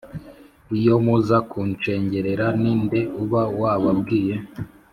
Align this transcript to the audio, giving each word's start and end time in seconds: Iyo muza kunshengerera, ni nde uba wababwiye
Iyo 0.77 0.93
muza 1.05 1.37
kunshengerera, 1.49 2.45
ni 2.61 2.73
nde 2.83 2.99
uba 3.23 3.41
wababwiye 3.59 4.35